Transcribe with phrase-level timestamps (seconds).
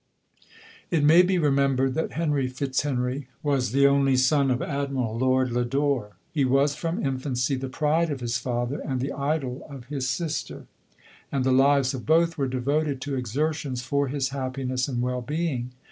[0.89, 5.51] It may be remembered, that Henry Fitz henry was the only son of Admiral Lord
[5.51, 6.13] Lodore.
[6.33, 10.65] He was, from infancy, the pride of his father and the idol of his sister;
[11.31, 15.69] and the lives of both were devoted to exertions for his happiness and well being.